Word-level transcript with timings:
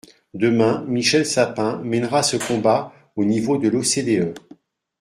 Demain, 0.33 0.83
Michel 0.87 1.27
Sapin 1.27 1.77
mènera 1.83 2.23
ce 2.23 2.35
combat 2.35 2.91
au 3.15 3.23
niveau 3.23 3.59
de 3.59 3.69
l’OCDE. 3.69 4.33